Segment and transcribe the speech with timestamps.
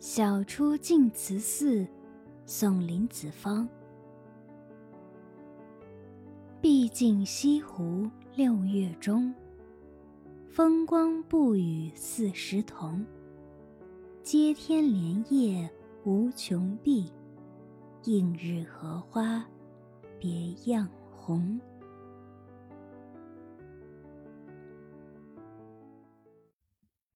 [0.00, 1.86] 晓出净慈寺
[2.46, 3.68] 送林子方。
[6.58, 9.34] 毕竟西湖六月中
[10.48, 13.04] 风光不与四时同。
[14.22, 15.68] 接天莲叶
[16.04, 17.12] 无穷碧
[18.04, 19.46] 映日荷花
[20.18, 21.60] 别样红。